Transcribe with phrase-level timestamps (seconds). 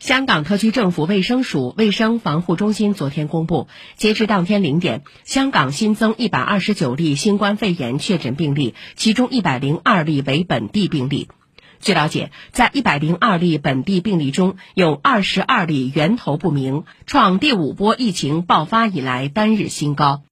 [0.00, 11.28] 香港特区政府卫生署卫生防护中心昨天公布截至当天零点香港新增一百二十九例新冠肺炎确诊病例其中一百零二例为本地病例。
[11.80, 20.22] 据了解在一百零二例本地病例中有二十二例源头不明创第五波疫情爆发以来单日新高。